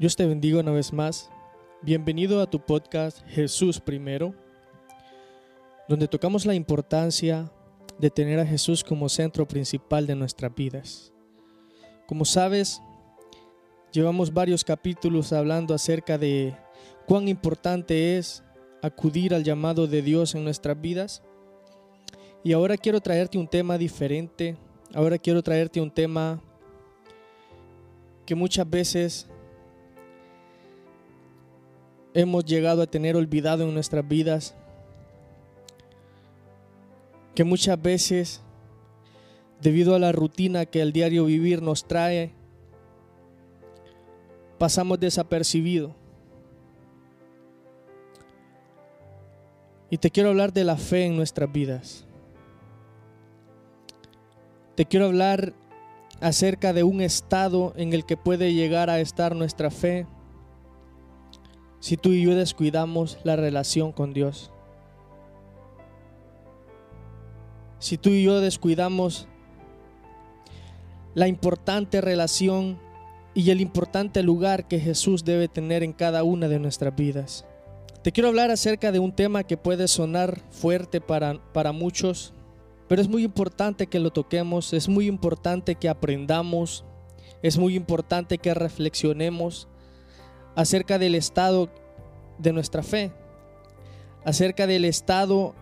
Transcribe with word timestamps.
Dios 0.00 0.16
te 0.16 0.24
bendiga 0.24 0.60
una 0.60 0.72
vez 0.72 0.94
más. 0.94 1.28
Bienvenido 1.82 2.40
a 2.40 2.48
tu 2.48 2.58
podcast 2.58 3.20
Jesús 3.26 3.78
Primero, 3.80 4.34
donde 5.90 6.08
tocamos 6.08 6.46
la 6.46 6.54
importancia 6.54 7.52
de 7.98 8.08
tener 8.08 8.40
a 8.40 8.46
Jesús 8.46 8.82
como 8.82 9.10
centro 9.10 9.46
principal 9.46 10.06
de 10.06 10.14
nuestras 10.14 10.54
vidas. 10.54 11.12
Como 12.06 12.24
sabes, 12.24 12.80
llevamos 13.92 14.32
varios 14.32 14.64
capítulos 14.64 15.34
hablando 15.34 15.74
acerca 15.74 16.16
de 16.16 16.56
cuán 17.06 17.28
importante 17.28 18.16
es 18.16 18.42
acudir 18.80 19.34
al 19.34 19.44
llamado 19.44 19.86
de 19.86 20.00
Dios 20.00 20.34
en 20.34 20.44
nuestras 20.44 20.80
vidas. 20.80 21.22
Y 22.42 22.54
ahora 22.54 22.78
quiero 22.78 23.02
traerte 23.02 23.36
un 23.36 23.48
tema 23.48 23.76
diferente. 23.76 24.56
Ahora 24.94 25.18
quiero 25.18 25.42
traerte 25.42 25.78
un 25.78 25.90
tema 25.90 26.42
que 28.24 28.34
muchas 28.34 28.70
veces 28.70 29.29
hemos 32.14 32.44
llegado 32.44 32.82
a 32.82 32.86
tener 32.86 33.16
olvidado 33.16 33.64
en 33.64 33.74
nuestras 33.74 34.06
vidas, 34.06 34.54
que 37.34 37.44
muchas 37.44 37.80
veces, 37.80 38.40
debido 39.60 39.94
a 39.94 39.98
la 39.98 40.12
rutina 40.12 40.66
que 40.66 40.80
el 40.80 40.92
diario 40.92 41.24
vivir 41.24 41.62
nos 41.62 41.86
trae, 41.86 42.32
pasamos 44.58 44.98
desapercibido. 44.98 45.94
Y 49.88 49.98
te 49.98 50.10
quiero 50.10 50.30
hablar 50.30 50.52
de 50.52 50.64
la 50.64 50.76
fe 50.76 51.06
en 51.06 51.16
nuestras 51.16 51.50
vidas. 51.50 52.04
Te 54.76 54.86
quiero 54.86 55.06
hablar 55.06 55.52
acerca 56.20 56.72
de 56.72 56.84
un 56.84 57.00
estado 57.00 57.72
en 57.76 57.92
el 57.92 58.04
que 58.04 58.16
puede 58.16 58.54
llegar 58.54 58.90
a 58.90 59.00
estar 59.00 59.34
nuestra 59.34 59.70
fe 59.70 60.06
si 61.80 61.96
tú 61.96 62.10
y 62.10 62.22
yo 62.22 62.34
descuidamos 62.34 63.18
la 63.24 63.36
relación 63.36 63.90
con 63.90 64.12
Dios. 64.12 64.52
Si 67.78 67.96
tú 67.96 68.10
y 68.10 68.22
yo 68.22 68.40
descuidamos 68.40 69.26
la 71.14 71.26
importante 71.26 72.00
relación 72.00 72.78
y 73.34 73.50
el 73.50 73.60
importante 73.60 74.22
lugar 74.22 74.68
que 74.68 74.78
Jesús 74.78 75.24
debe 75.24 75.48
tener 75.48 75.82
en 75.82 75.92
cada 75.92 76.22
una 76.22 76.48
de 76.48 76.58
nuestras 76.58 76.94
vidas. 76.94 77.46
Te 78.02 78.12
quiero 78.12 78.28
hablar 78.28 78.50
acerca 78.50 78.92
de 78.92 78.98
un 78.98 79.12
tema 79.12 79.44
que 79.44 79.56
puede 79.56 79.88
sonar 79.88 80.40
fuerte 80.50 81.00
para, 81.00 81.40
para 81.52 81.72
muchos, 81.72 82.34
pero 82.88 83.00
es 83.00 83.08
muy 83.08 83.24
importante 83.24 83.86
que 83.86 84.00
lo 84.00 84.10
toquemos, 84.10 84.72
es 84.72 84.88
muy 84.88 85.06
importante 85.06 85.74
que 85.76 85.88
aprendamos, 85.88 86.84
es 87.42 87.56
muy 87.56 87.74
importante 87.74 88.38
que 88.38 88.52
reflexionemos 88.52 89.68
acerca 90.60 90.98
del 90.98 91.14
estado 91.14 91.70
de 92.38 92.52
nuestra 92.52 92.82
fe, 92.82 93.12
acerca 94.24 94.66
del 94.66 94.84
estado 94.84 95.54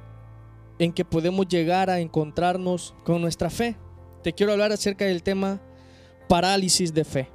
en 0.81 0.93
que 0.93 1.05
podemos 1.05 1.47
llegar 1.47 1.89
a 1.89 2.01
encontrarnos 2.01 2.97
con 3.05 3.21
nuestra 3.21 3.49
fe. 3.49 3.77
Te 4.25 4.33
quiero 4.33 4.53
hablar 4.53 4.73
acerca 4.73 5.05
del 5.05 5.23
tema 5.23 5.61
parálisis 6.29 6.93
de 6.93 7.05
fe. 7.05 7.29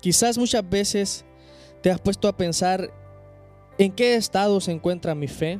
Quizás 0.00 0.38
muchas 0.38 0.68
veces 0.68 1.24
te 1.82 1.90
has 1.90 2.00
puesto 2.00 2.28
a 2.28 2.36
pensar 2.36 2.92
en 3.78 3.90
qué 3.90 4.14
estado 4.14 4.60
se 4.60 4.70
encuentra 4.70 5.16
mi 5.16 5.26
fe, 5.26 5.58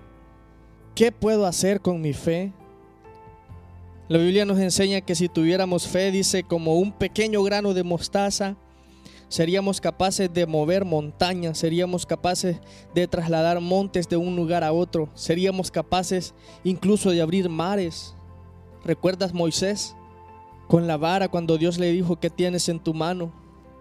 qué 0.95 1.11
puedo 1.11 1.45
hacer 1.45 1.81
con 1.81 2.01
mi 2.01 2.13
fe. 2.13 2.53
La 4.09 4.19
Biblia 4.19 4.45
nos 4.45 4.61
enseña 4.61 5.01
que 5.01 5.17
si 5.17 5.29
tuviéramos 5.29 5.89
fe, 5.89 6.13
dice, 6.13 6.45
como 6.45 6.77
un 6.77 6.93
pequeño 6.93 7.43
grano 7.43 7.75
de 7.75 7.83
mostaza, 7.83 8.57
seríamos 9.33 9.81
capaces 9.81 10.31
de 10.31 10.45
mover 10.45 10.85
montañas, 10.85 11.57
seríamos 11.57 12.05
capaces 12.05 12.59
de 12.95 13.09
trasladar 13.09 13.61
montes 13.61 14.07
de 14.07 14.19
un 14.19 14.37
lugar 14.37 14.63
a 14.63 14.75
otro, 14.75 15.09
seríamos 15.15 15.71
capaces 15.71 16.35
incluso 16.65 17.09
de 17.09 17.23
abrir 17.23 17.49
mares. 17.49 18.15
¿Recuerdas 18.85 19.33
Moisés? 19.33 19.97
Con 20.69 20.87
la 20.87 20.99
vara 20.99 21.29
cuando 21.29 21.57
Dios 21.57 21.79
le 21.79 21.93
dijo, 21.93 22.21
¿qué 22.21 22.29
tienes 22.29 22.69
en 22.69 22.79
tu 22.79 22.93
mano? 22.93 23.33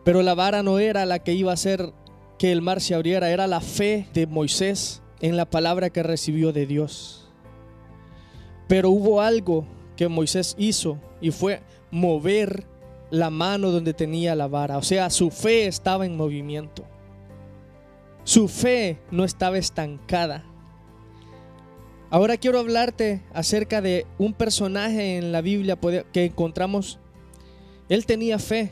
Pero 0.05 0.21
la 0.21 0.35
vara 0.35 0.63
no 0.63 0.79
era 0.79 1.05
la 1.05 1.19
que 1.19 1.33
iba 1.33 1.51
a 1.51 1.55
hacer 1.55 1.91
que 2.37 2.53
el 2.53 2.61
mar 2.61 2.79
se 2.79 2.95
abriera, 2.95 3.29
era 3.29 3.45
la 3.45 3.59
fe 3.59 4.07
de 4.13 4.27
Moisés 4.27 5.01
en 5.19 5.35
la 5.35 5.49
palabra 5.49 5.89
que 5.89 6.01
recibió 6.01 6.53
de 6.53 6.65
Dios. 6.65 7.29
Pero 8.69 8.89
hubo 8.89 9.19
algo 9.19 9.65
que 9.97 10.07
Moisés 10.07 10.55
hizo 10.57 10.97
y 11.19 11.31
fue 11.31 11.61
mover 11.91 12.70
la 13.11 13.29
mano 13.29 13.69
donde 13.69 13.93
tenía 13.93 14.33
la 14.35 14.47
vara. 14.47 14.77
O 14.77 14.81
sea, 14.81 15.09
su 15.09 15.29
fe 15.29 15.67
estaba 15.67 16.05
en 16.05 16.17
movimiento. 16.17 16.83
Su 18.23 18.47
fe 18.47 18.99
no 19.11 19.25
estaba 19.25 19.57
estancada. 19.57 20.45
Ahora 22.09 22.37
quiero 22.37 22.59
hablarte 22.59 23.21
acerca 23.33 23.81
de 23.81 24.05
un 24.17 24.33
personaje 24.33 25.17
en 25.17 25.31
la 25.31 25.41
Biblia 25.41 25.77
que 26.11 26.25
encontramos. 26.25 26.99
Él 27.89 28.05
tenía 28.05 28.39
fe. 28.39 28.71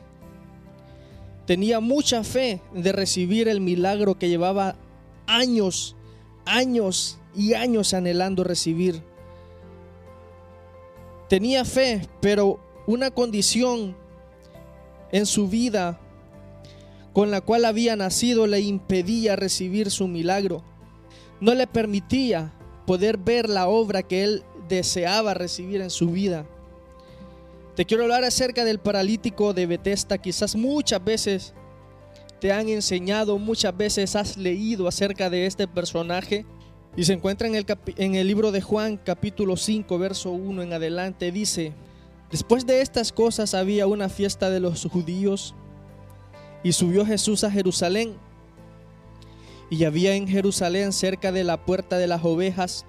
Tenía 1.46 1.80
mucha 1.80 2.24
fe 2.24 2.62
de 2.74 2.92
recibir 2.92 3.48
el 3.48 3.60
milagro 3.60 4.20
que 4.20 4.30
llevaba 4.30 4.76
años, 5.26 5.96
años 6.46 7.20
y 7.36 7.54
años 7.54 7.94
anhelando 7.94 8.44
recibir. 8.44 9.02
Tenía 11.28 11.66
fe, 11.66 12.02
pero 12.22 12.60
una 12.88 13.12
condición 13.12 13.96
en 15.12 15.25
su 15.25 15.47
vida 15.47 16.00
con 17.14 17.31
la 17.31 17.42
cual 17.42 17.66
había 17.66 17.96
nacido 17.96 18.47
le 18.47 18.62
impedía 18.62 19.36
recibir 19.36 19.92
su 19.92 20.08
milagro. 20.08 20.64
No 21.42 21.53
le 21.53 21.68
permitía 21.68 22.53
poder 22.86 23.18
ver 23.18 23.50
la 23.50 23.68
obra 23.68 24.03
que 24.03 24.24
él 24.24 24.44
deseaba 24.68 25.34
recibir 25.34 25.81
en 25.81 25.90
su 25.90 26.09
vida. 26.09 26.46
Te 27.75 27.86
quiero 27.86 28.03
hablar 28.03 28.24
acerca 28.24 28.66
del 28.66 28.80
paralítico 28.80 29.53
de 29.53 29.66
Bethesda. 29.66 30.18
Quizás 30.18 30.56
muchas 30.56 31.03
veces 31.03 31.53
te 32.40 32.52
han 32.52 32.70
enseñado, 32.70 33.38
muchas 33.38 33.76
veces 33.76 34.16
has 34.16 34.38
leído 34.38 34.88
acerca 34.88 35.30
de 35.30 35.46
este 35.46 35.68
personaje. 35.68 36.46
Y 36.97 37.03
se 37.06 37.14
encuentra 37.14 37.47
en 37.47 37.56
el, 37.56 37.66
en 37.97 38.16
el 38.16 38.28
libro 38.28 38.52
de 38.52 38.62
Juan 38.62 38.97
capítulo 38.97 39.56
5, 39.56 39.97
verso 39.97 40.31
1 40.31 40.64
en 40.64 40.74
adelante. 40.74 41.31
Dice, 41.31 41.74
Después 42.31 42.66
de 42.67 42.81
estas 42.81 43.12
cosas 43.12 43.56
había 43.56 43.88
una 43.88 44.07
fiesta 44.07 44.51
de 44.51 44.59
los 44.59 44.85
judíos 44.85 45.56
y 46.63 46.73
subió 46.73 47.06
Jesús 47.06 47.44
a 47.44 47.50
Jerusalén. 47.50 48.17
Y 49.72 49.84
había 49.84 50.16
en 50.16 50.28
Jerusalén, 50.28 50.94
cerca 50.94 51.31
de 51.31 51.44
la 51.44 51.66
puerta 51.66 51.97
de 51.97 52.07
las 52.07 52.23
ovejas, 52.23 52.85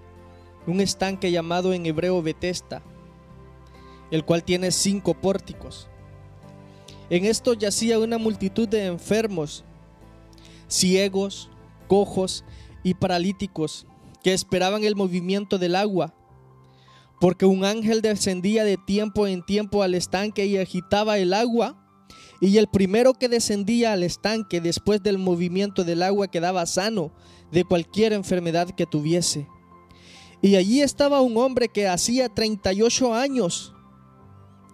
un 0.67 0.81
estanque 0.81 1.31
llamado 1.31 1.73
en 1.73 1.87
hebreo 1.87 2.23
Betesda, 2.23 2.83
el 4.11 4.25
cual 4.25 4.45
tiene 4.45 4.71
cinco 4.71 5.15
pórticos. 5.15 5.89
En 7.09 7.25
esto 7.25 7.55
yacía 7.55 7.99
una 7.99 8.19
multitud 8.19 8.69
de 8.69 8.87
enfermos, 8.87 9.65
ciegos, 10.69 11.51
cojos 11.89 12.45
y 12.83 12.95
paralíticos, 12.95 13.87
que 14.23 14.35
esperaban 14.35 14.85
el 14.85 14.97
movimiento 14.97 15.59
del 15.59 15.77
agua 15.77 16.15
porque 17.21 17.45
un 17.45 17.65
ángel 17.65 18.01
descendía 18.01 18.65
de 18.65 18.79
tiempo 18.79 19.27
en 19.27 19.45
tiempo 19.45 19.83
al 19.83 19.95
estanque 19.95 20.47
y 20.47 20.57
agitaba 20.57 21.19
el 21.19 21.35
agua, 21.35 21.77
y 22.41 22.57
el 22.57 22.67
primero 22.67 23.13
que 23.13 23.29
descendía 23.29 23.93
al 23.93 24.03
estanque 24.03 24.63
después 24.63 25.03
del 25.03 25.19
movimiento 25.19 25.85
del 25.85 26.03
agua 26.03 26.29
quedaba 26.29 26.65
sano 26.65 27.13
de 27.53 27.65
cualquier 27.65 28.15
enfermedad 28.15 28.71
que 28.71 28.87
tuviese. 28.87 29.47
Y 30.41 30.57
allí 30.57 30.81
estaba 30.81 31.21
un 31.21 31.37
hombre 31.37 31.69
que 31.69 31.87
hacía 31.87 32.31
38 32.31 33.15
años 33.15 33.75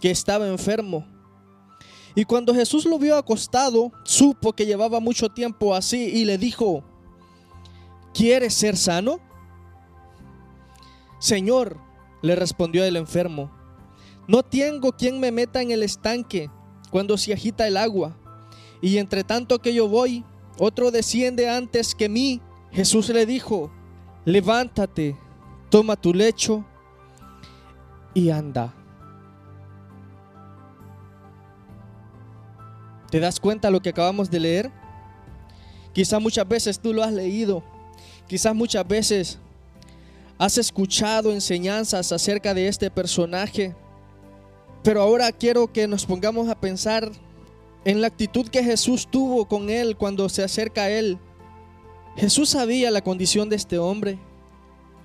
que 0.00 0.12
estaba 0.12 0.46
enfermo. 0.46 1.04
Y 2.14 2.24
cuando 2.24 2.54
Jesús 2.54 2.86
lo 2.86 2.98
vio 3.00 3.16
acostado, 3.16 3.90
supo 4.04 4.52
que 4.52 4.64
llevaba 4.64 5.00
mucho 5.00 5.28
tiempo 5.28 5.74
así 5.74 6.04
y 6.04 6.24
le 6.24 6.38
dijo, 6.38 6.84
¿quieres 8.14 8.54
ser 8.54 8.76
sano? 8.76 9.18
Señor, 11.18 11.85
le 12.26 12.36
respondió 12.36 12.84
el 12.84 12.96
enfermo, 12.96 13.50
no 14.28 14.42
tengo 14.42 14.92
quien 14.92 15.20
me 15.20 15.30
meta 15.30 15.62
en 15.62 15.70
el 15.70 15.82
estanque 15.82 16.50
cuando 16.90 17.16
se 17.16 17.32
agita 17.32 17.66
el 17.66 17.76
agua. 17.76 18.16
Y 18.80 18.98
entre 18.98 19.24
tanto 19.24 19.60
que 19.60 19.72
yo 19.72 19.88
voy, 19.88 20.24
otro 20.58 20.90
desciende 20.90 21.48
antes 21.48 21.94
que 21.94 22.08
mí. 22.08 22.40
Jesús 22.72 23.08
le 23.08 23.24
dijo, 23.24 23.70
levántate, 24.24 25.16
toma 25.70 25.96
tu 25.96 26.12
lecho 26.12 26.64
y 28.14 28.30
anda. 28.30 28.74
¿Te 33.10 33.20
das 33.20 33.38
cuenta 33.38 33.70
lo 33.70 33.80
que 33.80 33.90
acabamos 33.90 34.30
de 34.30 34.40
leer? 34.40 34.72
Quizás 35.92 36.20
muchas 36.20 36.46
veces 36.46 36.80
tú 36.80 36.92
lo 36.92 37.02
has 37.02 37.12
leído. 37.12 37.62
Quizás 38.26 38.54
muchas 38.54 38.86
veces 38.86 39.38
Has 40.38 40.58
escuchado 40.58 41.32
enseñanzas 41.32 42.12
acerca 42.12 42.52
de 42.52 42.68
este 42.68 42.90
personaje, 42.90 43.74
pero 44.82 45.00
ahora 45.00 45.32
quiero 45.32 45.72
que 45.72 45.88
nos 45.88 46.04
pongamos 46.04 46.48
a 46.48 46.60
pensar 46.60 47.10
en 47.86 48.00
la 48.02 48.08
actitud 48.08 48.48
que 48.48 48.62
Jesús 48.62 49.08
tuvo 49.10 49.46
con 49.46 49.70
él 49.70 49.96
cuando 49.96 50.28
se 50.28 50.42
acerca 50.42 50.82
a 50.82 50.90
él. 50.90 51.18
Jesús 52.16 52.50
sabía 52.50 52.90
la 52.90 53.00
condición 53.00 53.48
de 53.48 53.56
este 53.56 53.78
hombre. 53.78 54.18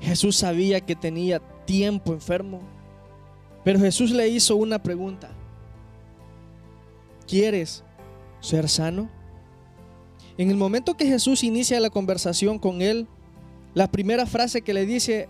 Jesús 0.02 0.36
sabía 0.36 0.82
que 0.82 0.96
tenía 0.96 1.40
tiempo 1.66 2.12
enfermo. 2.12 2.62
Pero 3.64 3.80
Jesús 3.80 4.12
le 4.12 4.28
hizo 4.28 4.56
una 4.56 4.82
pregunta. 4.82 5.30
¿Quieres 7.28 7.84
ser 8.40 8.68
sano? 8.68 9.10
En 10.38 10.50
el 10.50 10.58
momento 10.58 10.98
que 10.98 11.06
Jesús 11.06 11.44
inicia 11.44 11.80
la 11.80 11.90
conversación 11.90 12.58
con 12.58 12.82
él, 12.82 13.08
la 13.74 13.90
primera 13.90 14.26
frase 14.26 14.62
que 14.62 14.74
le 14.74 14.86
dice 14.86 15.30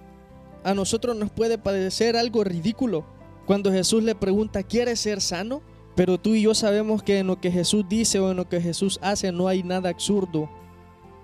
a 0.64 0.74
nosotros 0.74 1.16
nos 1.16 1.32
puede 1.32 1.58
parecer 1.58 2.16
algo 2.16 2.44
ridículo. 2.44 3.06
Cuando 3.46 3.72
Jesús 3.72 4.04
le 4.04 4.16
pregunta, 4.16 4.64
¿quieres 4.64 5.00
ser 5.00 5.22
sano? 5.22 5.62
Pero 5.96 6.20
tú 6.20 6.36
y 6.36 6.44
yo 6.44 6.54
sabemos 6.56 7.04
que 7.04 7.20
en 7.20 7.28
lo 7.28 7.40
que 7.40 7.52
Jesús 7.52 7.86
dice 7.88 8.20
o 8.20 8.32
en 8.32 8.38
lo 8.38 8.48
que 8.48 8.62
Jesús 8.62 9.00
hace 9.02 9.32
no 9.32 9.48
hay 9.48 9.64
nada 9.64 9.90
absurdo 9.90 10.50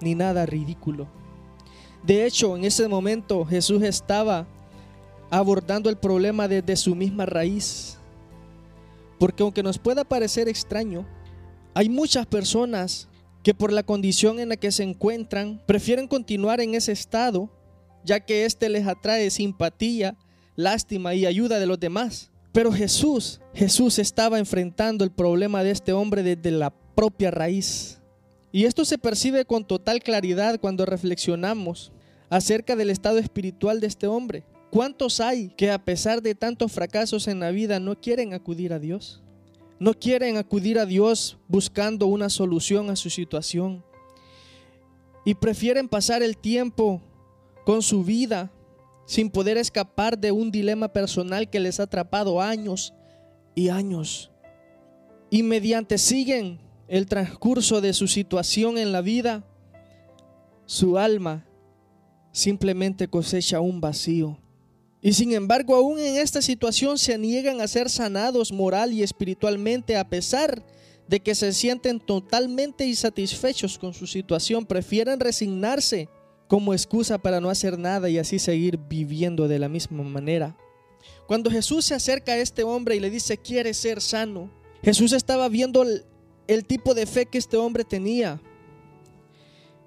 ni 0.02 0.14
nada 0.14 0.46
ridículo. 0.46 1.08
De 2.04 2.26
hecho, 2.26 2.56
en 2.56 2.66
ese 2.66 2.88
momento 2.88 3.46
Jesús 3.46 3.82
estaba 3.84 4.46
abordando 5.30 5.90
el 5.90 5.98
problema 5.98 6.48
desde 6.48 6.76
su 6.76 6.96
misma 6.96 7.26
raíz. 7.26 7.98
Porque 9.20 9.44
aunque 9.44 9.64
nos 9.64 9.78
pueda 9.80 10.04
parecer 10.04 10.48
extraño, 10.48 11.06
hay 11.74 11.90
muchas 11.90 12.26
personas 12.26 13.08
que 13.44 13.54
por 13.54 13.72
la 13.72 13.84
condición 13.84 14.40
en 14.40 14.50
la 14.50 14.58
que 14.58 14.72
se 14.72 14.84
encuentran 14.84 15.62
prefieren 15.66 16.08
continuar 16.08 16.60
en 16.62 16.76
ese 16.76 16.92
estado, 16.92 17.50
ya 18.04 18.20
que 18.20 18.46
éste 18.46 18.70
les 18.70 18.88
atrae 18.88 19.30
simpatía, 19.30 20.16
lástima 20.56 21.14
y 21.16 21.26
ayuda 21.26 21.60
de 21.60 21.66
los 21.66 21.80
demás. 21.80 22.32
Pero 22.52 22.72
Jesús, 22.72 23.40
Jesús 23.54 24.00
estaba 24.00 24.40
enfrentando 24.40 25.04
el 25.04 25.12
problema 25.12 25.64
de 25.64 25.72
este 25.72 25.94
hombre 25.94 26.24
desde 26.24 26.52
la 26.52 26.72
propia 26.72 27.32
raíz. 27.32 28.02
Y 28.52 28.66
esto 28.66 28.86
se 28.86 28.98
percibe 28.98 29.46
con 29.46 29.66
total 29.66 30.02
claridad 30.02 30.60
cuando 30.60 30.86
reflexionamos 30.86 31.92
acerca 32.30 32.76
del 32.76 32.90
estado 32.90 33.20
espiritual 33.20 33.80
de 33.80 33.88
este 33.88 34.08
hombre. 34.08 34.46
¿Cuántos 34.72 35.20
hay 35.20 35.50
que 35.50 35.72
a 35.72 35.84
pesar 35.84 36.22
de 36.22 36.36
tantos 36.36 36.72
fracasos 36.72 37.28
en 37.28 37.40
la 37.40 37.52
vida 37.52 37.80
no 37.80 38.00
quieren 38.00 38.34
acudir 38.34 38.74
a 38.74 38.80
Dios? 38.80 39.22
No 39.80 39.94
quieren 39.94 40.38
acudir 40.38 40.80
a 40.80 40.86
Dios 40.86 41.38
buscando 41.48 42.08
una 42.08 42.30
solución 42.30 42.90
a 42.90 42.96
su 42.96 43.10
situación. 43.10 43.84
Y 45.24 45.36
prefieren 45.36 45.88
pasar 45.88 46.24
el 46.24 46.38
tiempo 46.38 47.02
con 47.66 47.82
su 47.82 48.04
vida 48.04 48.52
sin 49.06 49.30
poder 49.30 49.58
escapar 49.58 50.18
de 50.18 50.32
un 50.32 50.52
dilema 50.52 50.88
personal 50.88 51.50
que 51.50 51.60
les 51.60 51.80
ha 51.80 51.84
atrapado 51.84 52.42
años 52.42 52.94
y 53.56 53.70
años. 53.70 54.32
Y 55.30 55.44
mediante 55.44 55.98
siguen 55.98 56.60
el 56.88 57.06
transcurso 57.06 57.82
de 57.82 57.94
su 57.94 58.08
situación 58.08 58.78
en 58.78 58.92
la 58.92 59.02
vida, 59.02 59.46
su 60.66 60.98
alma 60.98 61.46
simplemente 62.32 63.08
cosecha 63.08 63.60
un 63.60 63.82
vacío. 63.82 64.38
Y 65.02 65.14
sin 65.14 65.34
embargo, 65.34 65.76
aún 65.76 66.00
en 66.00 66.18
esta 66.18 66.42
situación 66.42 66.98
se 66.98 67.18
niegan 67.18 67.62
a 67.62 67.68
ser 67.68 67.90
sanados 67.90 68.52
moral 68.52 68.94
y 68.94 69.04
espiritualmente 69.04 69.96
a 69.96 70.10
pesar 70.10 70.64
de 71.08 71.20
que 71.20 71.36
se 71.36 71.54
sienten 71.54 72.00
totalmente 72.00 72.86
insatisfechos 72.86 73.78
con 73.78 73.94
su 73.94 74.08
situación, 74.08 74.66
prefieren 74.66 75.20
resignarse 75.20 76.10
como 76.48 76.74
excusa 76.74 77.18
para 77.18 77.40
no 77.40 77.50
hacer 77.50 77.78
nada 77.78 78.10
y 78.10 78.18
así 78.18 78.40
seguir 78.40 78.78
viviendo 78.78 79.48
de 79.48 79.60
la 79.60 79.70
misma 79.70 80.04
manera. 80.04 80.58
Cuando 81.28 81.52
Jesús 81.52 81.86
se 81.86 81.94
acerca 81.94 82.34
a 82.34 82.38
este 82.38 82.64
hombre 82.64 82.96
y 82.96 83.00
le 83.00 83.10
dice, 83.10 83.38
quiere 83.38 83.74
ser 83.74 84.02
sano, 84.02 84.50
Jesús 84.82 85.14
estaba 85.14 85.48
viendo 85.50 85.84
el, 85.84 86.06
el 86.48 86.66
tipo 86.66 86.94
de 86.94 87.06
fe 87.06 87.26
que 87.26 87.38
este 87.38 87.58
hombre 87.58 87.84
tenía. 87.84 88.42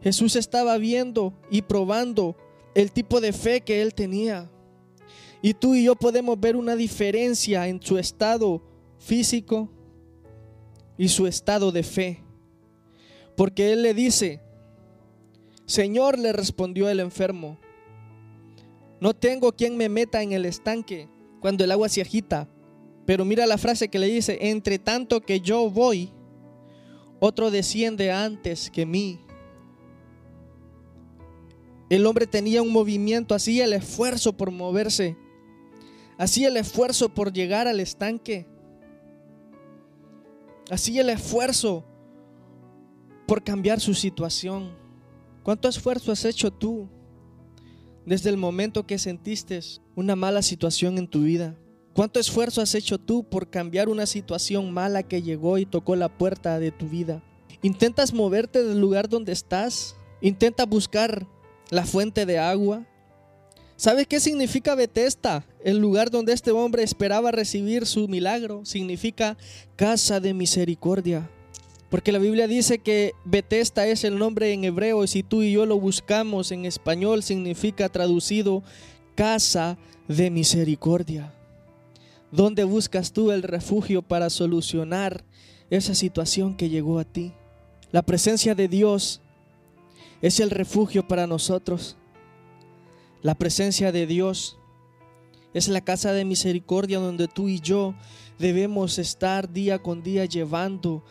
Jesús 0.03 0.37
estaba 0.37 0.79
viendo 0.79 1.35
y 1.51 1.63
probando 1.63 2.37
el 2.75 2.93
tipo 2.93 3.21
de 3.21 3.33
fe 3.33 3.61
que 3.61 3.83
él 3.83 3.95
tenía. 3.95 4.51
Y 5.43 5.55
tú 5.55 5.75
y 5.75 5.85
yo 5.85 5.97
podemos 5.97 6.39
ver 6.39 6.57
una 6.57 6.77
diferencia 6.77 7.67
en 7.67 7.81
su 7.81 7.99
estado 7.99 8.63
físico 8.99 9.71
y 10.99 11.09
su 11.09 11.27
estado 11.27 11.73
de 11.73 11.83
fe. 11.83 12.23
Porque 13.37 13.73
él 13.73 13.83
le 13.83 13.95
dice, 13.95 14.41
Señor, 15.65 16.19
le 16.19 16.33
respondió 16.33 16.89
el 16.89 17.01
enfermo, 17.01 17.59
no 19.01 19.15
tengo 19.15 19.53
quien 19.53 19.79
me 19.79 19.89
meta 19.89 20.23
en 20.23 20.33
el 20.33 20.45
estanque 20.45 21.09
cuando 21.41 21.65
el 21.65 21.71
agua 21.71 21.89
se 21.89 22.03
agita. 22.03 22.49
Pero 23.07 23.25
mira 23.25 23.47
la 23.47 23.57
frase 23.57 23.89
que 23.89 23.99
le 23.99 24.07
dice, 24.07 24.39
entre 24.43 24.79
tanto 24.79 25.23
que 25.23 25.41
yo 25.41 25.71
voy, 25.71 26.13
otro 27.19 27.51
desciende 27.51 28.13
antes 28.13 28.71
que 28.71 28.85
mí. 28.85 29.19
El 31.89 32.07
hombre 32.07 32.27
tenía 32.27 32.63
un 32.63 32.71
movimiento, 32.71 33.35
hacía 33.35 33.65
el 33.65 33.73
esfuerzo 33.73 34.37
por 34.37 34.51
moverse, 34.51 35.17
hacía 36.21 36.49
el 36.49 36.59
esfuerzo 36.59 37.09
por 37.09 37.33
llegar 37.33 37.67
al 37.67 37.81
estanque, 37.81 38.47
hacía 40.71 41.01
el 41.01 41.09
esfuerzo 41.09 41.87
por 43.27 43.43
cambiar 43.43 43.81
su 43.81 43.95
situación. 43.95 44.77
¿Cuánto 45.43 45.67
esfuerzo 45.67 46.13
has 46.13 46.27
hecho 46.27 46.51
tú 46.51 46.91
desde 48.05 48.29
el 48.29 48.37
momento 48.37 48.87
que 48.87 48.99
sentiste 48.99 49.61
una 49.97 50.15
mala 50.15 50.43
situación 50.43 50.99
en 50.99 51.09
tu 51.09 51.23
vida? 51.23 51.57
¿Cuánto 51.95 52.21
esfuerzo 52.21 52.61
has 52.61 52.75
hecho 52.75 52.99
tú 52.99 53.25
por 53.25 53.49
cambiar 53.49 53.89
una 53.89 54.05
situación 54.05 54.73
mala 54.73 55.03
que 55.03 55.23
llegó 55.23 55.57
y 55.57 55.65
tocó 55.65 55.97
la 55.97 56.19
puerta 56.19 56.59
de 56.59 56.71
tu 56.71 56.87
vida? 56.87 57.25
¿Intentas 57.63 58.13
moverte 58.13 58.63
del 58.63 58.79
lugar 58.79 59.09
donde 59.09 59.33
estás? 59.33 59.97
¿Intentas 60.21 60.69
buscar 60.69 61.27
la 61.71 61.87
fuente 61.87 62.27
de 62.27 62.39
agua? 62.39 62.87
¿Sabes 63.81 64.07
qué 64.07 64.21
significa 64.21 64.75
Betesta? 64.75 65.43
El 65.65 65.79
lugar 65.79 66.11
donde 66.11 66.35
este 66.35 66.51
hombre 66.51 66.83
esperaba 66.83 67.31
recibir 67.31 67.87
su 67.87 68.09
milagro. 68.09 68.61
Significa 68.67 69.39
casa 69.75 70.21
de 70.21 70.35
misericordia. 70.35 71.31
Porque 71.89 72.13
la 72.13 72.19
Biblia 72.19 72.47
dice 72.47 72.81
que 72.81 73.15
Betesta 73.25 73.87
es 73.87 74.05
el 74.05 74.19
nombre 74.19 74.53
en 74.53 74.65
hebreo 74.65 75.03
y 75.03 75.09
si 75.09 75.23
tú 75.23 75.41
y 75.41 75.53
yo 75.53 75.65
lo 75.65 75.81
buscamos 75.81 76.53
en 76.53 76.67
español 76.67 77.23
significa 77.23 77.89
traducido 77.89 78.63
casa 79.15 79.79
de 80.09 80.29
misericordia. 80.29 81.33
¿Dónde 82.31 82.65
buscas 82.65 83.15
tú 83.15 83.33
el 83.33 83.43
refugio 83.43 84.03
para 84.03 84.29
solucionar 84.29 85.25
esa 85.71 85.95
situación 85.95 86.55
que 86.55 86.69
llegó 86.69 86.99
a 86.99 87.05
ti? 87.05 87.33
La 87.93 88.03
presencia 88.03 88.55
de 88.55 88.69
Dios 88.69 89.23
es 90.21 90.39
el 90.39 90.51
refugio 90.51 91.09
para 91.09 91.27
nosotros. 91.27 91.97
La 93.23 93.35
presencia 93.35 93.93
de 93.93 94.07
Dios 94.07 94.59
es 95.53 95.69
la 95.69 95.83
casa 95.83 96.13
de 96.13 96.25
misericordia 96.25 96.99
donde 96.99 97.29
tú 97.29 97.49
y 97.49 97.61
yo 97.61 97.95
debemos 98.39 98.99
estar 98.99 99.53
día 99.53 99.79
con 99.79 100.03
día 100.03 100.25
llevando 100.25 101.05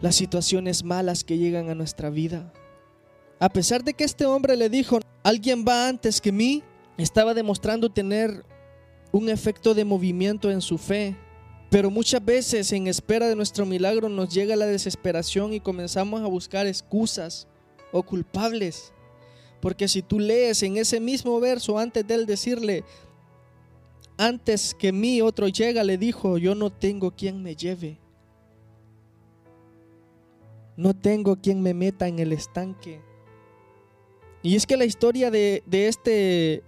las 0.00 0.16
situaciones 0.16 0.82
malas 0.82 1.22
que 1.22 1.38
llegan 1.38 1.70
a 1.70 1.76
nuestra 1.76 2.10
vida. 2.10 2.52
A 3.38 3.48
pesar 3.48 3.84
de 3.84 3.94
que 3.94 4.02
este 4.02 4.26
hombre 4.26 4.56
le 4.56 4.68
dijo, 4.68 4.98
alguien 5.22 5.64
va 5.66 5.88
antes 5.88 6.20
que 6.20 6.32
mí, 6.32 6.64
estaba 6.96 7.32
demostrando 7.32 7.90
tener 7.90 8.44
un 9.12 9.28
efecto 9.28 9.74
de 9.74 9.84
movimiento 9.84 10.50
en 10.50 10.60
su 10.60 10.78
fe. 10.78 11.16
Pero 11.70 11.90
muchas 11.90 12.24
veces 12.24 12.72
en 12.72 12.86
espera 12.86 13.28
de 13.28 13.36
nuestro 13.36 13.66
milagro 13.66 14.08
nos 14.08 14.32
llega 14.32 14.56
la 14.56 14.66
desesperación 14.66 15.52
y 15.52 15.60
comenzamos 15.60 16.22
a 16.22 16.26
buscar 16.26 16.66
excusas 16.66 17.46
o 17.92 18.02
culpables. 18.02 18.92
Porque 19.60 19.88
si 19.88 20.02
tú 20.02 20.20
lees 20.20 20.62
en 20.62 20.76
ese 20.76 21.00
mismo 21.00 21.40
verso, 21.40 21.78
antes 21.78 22.06
de 22.06 22.14
él 22.14 22.26
decirle, 22.26 22.84
antes 24.16 24.74
que 24.74 24.92
mí 24.92 25.20
otro 25.20 25.48
llega, 25.48 25.84
le 25.84 25.98
dijo, 25.98 26.38
yo 26.38 26.54
no 26.54 26.70
tengo 26.70 27.10
quien 27.10 27.42
me 27.42 27.54
lleve. 27.56 27.98
No 30.76 30.94
tengo 30.94 31.36
quien 31.36 31.62
me 31.62 31.74
meta 31.74 32.06
en 32.06 32.18
el 32.18 32.32
estanque. 32.32 33.00
Y 34.42 34.56
es 34.56 34.66
que 34.66 34.76
la 34.76 34.84
historia 34.84 35.30
de, 35.30 35.62
de 35.66 35.88
este 35.88 36.62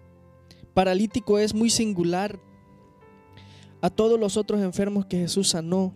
paralítico 0.74 1.38
es 1.38 1.54
muy 1.54 1.70
singular 1.70 2.38
a 3.80 3.90
todos 3.90 4.18
los 4.18 4.36
otros 4.36 4.60
enfermos 4.60 5.06
que 5.06 5.18
Jesús 5.18 5.50
sanó. 5.50 5.94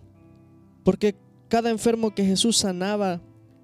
Porque 0.84 1.16
cada 1.48 1.70
enfermo 1.70 2.14
que 2.14 2.24
Jesús 2.24 2.56
sanaba, 2.56 3.20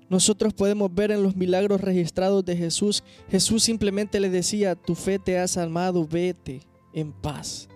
nosotros 0.09 0.55
podemos 0.55 0.95
ver 0.95 1.11
en 1.11 1.23
los 1.23 1.37
milagros 1.37 1.81
registrados 1.81 2.45
de 2.45 2.57
Jesús, 2.57 3.05
Jesús 3.31 3.63
simplemente 3.63 4.21
le 4.21 4.31
decía, 4.31 4.75
tu 4.75 4.95
fe 4.95 5.19
te 5.19 5.39
ha 5.39 5.47
salvado, 5.47 6.07
vete 6.07 6.61
en 6.93 7.13
paz. 7.13 7.69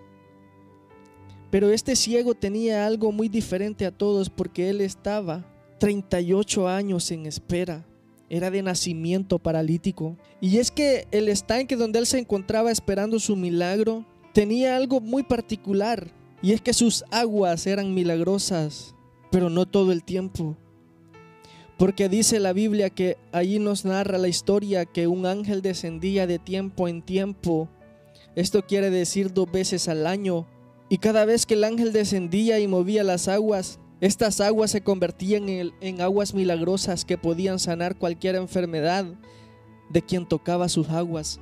Pero 1.51 1.69
este 1.69 1.95
ciego 1.95 2.33
tenía 2.33 2.85
algo 2.85 3.11
muy 3.11 3.29
diferente 3.29 3.85
a 3.85 3.91
todos 3.91 4.29
porque 4.29 4.69
él 4.69 4.81
estaba 4.81 5.45
38 5.79 6.67
años 6.67 7.11
en 7.11 7.25
espera 7.25 7.85
era 8.29 8.49
de 8.49 8.63
nacimiento 8.63 9.37
paralítico. 9.37 10.17
Y 10.41 10.57
es 10.57 10.71
que 10.71 11.07
el 11.11 11.29
estanque 11.29 11.75
donde 11.75 11.99
él 11.99 12.07
se 12.07 12.17
encontraba 12.17 12.71
esperando 12.71 13.19
su 13.19 13.35
milagro 13.35 14.05
tenía 14.33 14.75
algo 14.75 14.99
muy 14.99 15.21
particular. 15.21 16.11
Y 16.41 16.53
es 16.53 16.61
que 16.61 16.73
sus 16.73 17.05
aguas 17.11 17.67
eran 17.67 17.93
milagrosas 17.93 18.95
pero 19.33 19.49
no 19.49 19.65
todo 19.65 19.91
el 19.91 20.03
tiempo. 20.03 20.55
Porque 21.77 22.07
dice 22.07 22.39
la 22.39 22.53
Biblia 22.53 22.89
que 22.89 23.17
allí 23.31 23.59
nos 23.59 23.83
narra 23.85 24.17
la 24.17 24.27
historia 24.27 24.85
que 24.85 25.07
un 25.07 25.25
ángel 25.25 25.61
descendía 25.61 26.27
de 26.27 26.39
tiempo 26.39 26.87
en 26.87 27.01
tiempo. 27.01 27.67
Esto 28.35 28.65
quiere 28.65 28.89
decir 28.89 29.33
dos 29.33 29.51
veces 29.51 29.87
al 29.87 30.07
año. 30.07 30.47
Y 30.89 30.99
cada 30.99 31.25
vez 31.25 31.45
que 31.45 31.55
el 31.55 31.63
ángel 31.63 31.91
descendía 31.91 32.59
y 32.59 32.67
movía 32.67 33.03
las 33.03 33.27
aguas, 33.27 33.79
estas 34.01 34.41
aguas 34.41 34.71
se 34.71 34.81
convertían 34.81 35.47
en, 35.47 36.01
aguas 36.01 36.33
milagrosas 36.33 37.05
que 37.05 37.17
podían 37.17 37.57
sanar 37.57 37.97
cualquier 37.97 38.35
enfermedad 38.35 39.05
de 39.89 40.01
quien 40.01 40.27
tocaba 40.27 40.69
sus 40.69 40.89
aguas. 40.89 41.39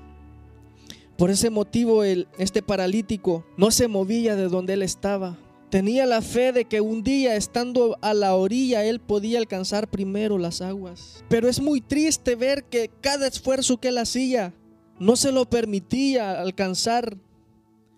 Por 1.17 1.29
ese 1.29 1.49
motivo 1.49 2.03
este 2.03 2.61
paralítico 2.61 3.45
no 3.57 3.71
se 3.71 3.87
movía 3.87 4.35
de 4.35 4.47
donde 4.47 4.73
él 4.73 4.83
estaba, 4.83 5.37
Tenía 5.71 6.05
la 6.05 6.21
fe 6.21 6.51
de 6.51 6.65
que 6.65 6.81
un 6.81 7.01
día 7.01 7.37
estando 7.37 7.97
a 8.01 8.13
la 8.13 8.35
orilla 8.35 8.83
él 8.83 8.99
podía 8.99 9.39
alcanzar 9.39 9.89
primero 9.89 10.37
las 10.37 10.59
aguas. 10.59 11.23
Pero 11.29 11.47
es 11.47 11.61
muy 11.61 11.79
triste 11.79 12.35
ver 12.35 12.65
que 12.65 12.91
cada 12.99 13.25
esfuerzo 13.25 13.79
que 13.79 13.87
él 13.87 13.97
hacía 13.97 14.53
no 14.99 15.15
se 15.15 15.31
lo 15.31 15.49
permitía 15.49 16.41
alcanzar 16.41 17.17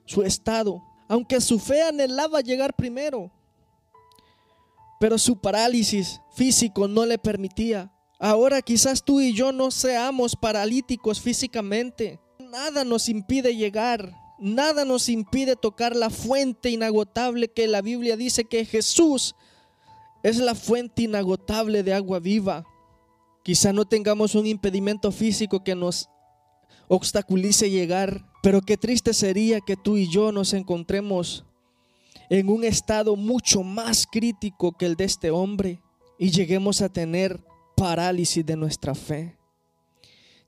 su 0.05 0.21
estado, 0.21 0.83
aunque 1.07 1.41
su 1.41 1.57
fe 1.57 1.81
anhelaba 1.81 2.41
llegar 2.41 2.75
primero. 2.75 3.31
Pero 4.99 5.17
su 5.17 5.41
parálisis 5.41 6.21
físico 6.35 6.87
no 6.87 7.07
le 7.07 7.17
permitía. 7.17 7.91
Ahora 8.19 8.61
quizás 8.61 9.03
tú 9.03 9.19
y 9.19 9.33
yo 9.33 9.51
no 9.51 9.71
seamos 9.71 10.35
paralíticos 10.35 11.19
físicamente. 11.19 12.19
Nada 12.37 12.83
nos 12.83 13.09
impide 13.09 13.55
llegar 13.55 14.22
Nada 14.43 14.83
nos 14.83 15.07
impide 15.07 15.55
tocar 15.55 15.95
la 15.95 16.09
fuente 16.09 16.69
inagotable 16.69 17.47
que 17.47 17.65
la 17.65 17.81
Biblia 17.81 18.17
dice 18.17 18.43
que 18.43 18.65
Jesús 18.65 19.35
es 20.21 20.37
la 20.37 20.53
fuente 20.53 21.03
inagotable 21.03 21.81
de 21.81 21.93
agua 21.93 22.19
viva. 22.19 22.65
Quizá 23.41 23.71
no 23.71 23.85
tengamos 23.85 24.35
un 24.35 24.45
impedimento 24.45 25.13
físico 25.13 25.63
que 25.63 25.75
nos 25.75 26.09
obstaculice 26.89 27.69
llegar, 27.69 28.25
pero 28.41 28.59
qué 28.59 28.75
triste 28.75 29.13
sería 29.13 29.61
que 29.61 29.77
tú 29.77 29.95
y 29.95 30.09
yo 30.09 30.33
nos 30.33 30.51
encontremos 30.51 31.45
en 32.29 32.49
un 32.49 32.65
estado 32.65 33.15
mucho 33.15 33.63
más 33.63 34.05
crítico 34.05 34.73
que 34.73 34.87
el 34.87 34.97
de 34.97 35.05
este 35.05 35.31
hombre 35.31 35.81
y 36.19 36.31
lleguemos 36.31 36.81
a 36.81 36.89
tener 36.89 37.39
parálisis 37.77 38.45
de 38.45 38.57
nuestra 38.57 38.93
fe. 38.93 39.37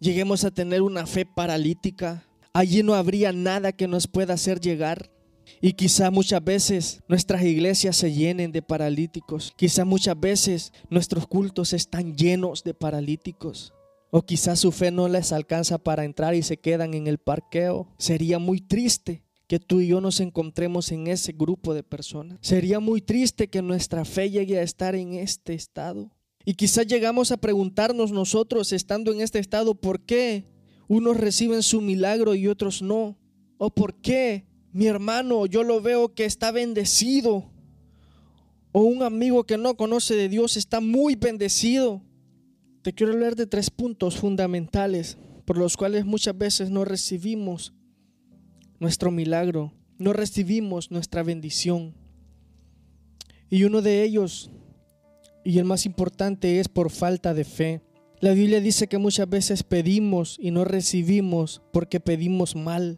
Lleguemos 0.02 0.44
a 0.44 0.52
tener 0.52 0.82
una 0.82 1.06
fe 1.08 1.25
paralítica, 1.25 2.28
allí 2.56 2.84
no 2.84 2.96
habría 2.96 3.34
nada 3.34 3.74
que 3.74 3.88
nos 3.88 4.08
pueda 4.08 4.34
hacer 4.34 4.62
llegar. 4.62 5.12
Y 5.62 5.74
quizá 5.74 6.10
muchas 6.10 6.44
veces 6.44 7.02
nuestras 7.08 7.44
iglesias 7.44 7.98
se 7.98 8.14
llenen 8.14 8.52
de 8.52 8.62
paralíticos. 8.62 9.54
Quizá 9.58 9.84
muchas 9.84 10.20
veces 10.20 10.72
nuestros 10.90 11.28
cultos 11.28 11.74
están 11.74 12.16
llenos 12.16 12.64
de 12.64 12.74
paralíticos. 12.74 13.74
O 14.10 14.22
quizá 14.22 14.56
su 14.56 14.72
fe 14.72 14.90
no 14.90 15.10
les 15.10 15.34
alcanza 15.34 15.78
para 15.78 16.06
entrar 16.06 16.34
y 16.34 16.44
se 16.44 16.58
quedan 16.58 16.94
en 16.94 17.08
el 17.08 17.18
parqueo. 17.18 17.90
Sería 17.98 18.40
muy 18.40 18.62
triste 18.62 19.24
que 19.48 19.60
tú 19.60 19.82
y 19.82 19.88
yo 19.88 20.00
nos 20.00 20.22
encontremos 20.22 20.92
en 20.94 21.08
ese 21.08 21.34
grupo 21.34 21.74
de 21.74 21.84
personas. 21.84 22.40
Sería 22.42 22.80
muy 22.80 23.02
triste 23.02 23.50
que 23.50 23.62
nuestra 23.62 24.06
fe 24.06 24.30
llegue 24.30 24.60
a 24.60 24.64
estar 24.64 24.96
en 24.96 25.14
este 25.14 25.54
estado. 25.54 26.10
Y 26.46 26.54
quizá 26.54 26.84
llegamos 26.84 27.32
a 27.32 27.38
preguntarnos 27.38 28.12
nosotros, 28.12 28.72
estando 28.72 29.12
en 29.12 29.20
este 29.20 29.40
estado, 29.40 29.76
¿por 29.76 30.06
qué 30.06 30.46
unos 30.88 31.18
reciben 31.18 31.63
su 31.63 31.82
milagro 31.82 32.36
y 32.36 32.48
otros 32.48 32.82
no. 32.82 33.18
¿O 33.58 33.70
por 33.70 33.96
qué 33.96 34.46
mi 34.72 34.88
hermano 34.88 35.46
yo 35.46 35.63
lo 35.63 35.82
veo 35.82 36.13
que 36.13 36.25
está 36.25 36.51
bendecido? 36.51 37.51
O 38.72 38.82
un 38.82 39.04
amigo 39.04 39.46
que 39.46 39.58
no 39.58 39.77
conoce 39.77 40.15
de 40.15 40.30
Dios 40.30 40.58
está 40.58 40.82
muy 40.82 41.15
bendecido. 41.15 42.01
Te 42.82 42.94
quiero 42.94 43.13
hablar 43.13 43.36
de 43.36 43.48
tres 43.48 43.70
puntos 43.70 44.18
fundamentales 44.18 45.18
por 45.46 45.58
los 45.58 45.77
cuales 45.77 46.06
muchas 46.06 46.38
veces 46.38 46.70
no 46.70 46.86
recibimos 46.86 47.74
nuestro 48.80 49.12
milagro, 49.12 49.72
no 49.98 50.12
recibimos 50.12 50.92
nuestra 50.92 51.24
bendición. 51.24 51.94
Y 53.50 53.63
uno 53.63 53.82
de 53.82 54.04
ellos, 54.04 54.51
y 55.44 55.60
el 55.60 55.65
más 55.65 55.86
importante, 55.86 56.60
es 56.60 56.68
por 56.68 56.89
falta 56.89 57.34
de 57.34 57.46
fe. 57.46 57.82
La 58.25 58.34
Biblia 58.34 58.60
dice 58.60 58.88
que 58.88 58.98
muchas 58.98 59.29
veces 59.29 59.62
pedimos 59.62 60.38
y 60.41 60.50
no 60.50 60.65
recibimos 60.65 61.62
porque 61.72 62.00
pedimos 62.00 62.55
mal. 62.55 62.98